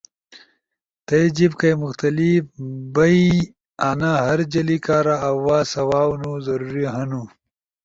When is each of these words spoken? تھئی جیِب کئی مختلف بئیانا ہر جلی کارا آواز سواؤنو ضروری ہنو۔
تھئی 1.05 1.25
جیِب 1.35 1.53
کئی 1.59 1.73
مختلف 1.85 2.43
بئیانا 2.95 4.11
ہر 4.25 4.39
جلی 4.53 4.77
کارا 4.85 5.15
آواز 5.31 5.63
سواؤنو 5.73 6.33
ضروری 6.47 6.85
ہنو۔ 6.93 7.23